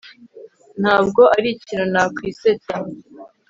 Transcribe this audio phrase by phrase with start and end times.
[0.81, 2.73] ntabwo arikintu nakwisetsa